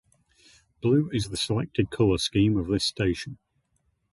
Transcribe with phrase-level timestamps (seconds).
[0.81, 3.37] Blue is the selected colour scheme of this station.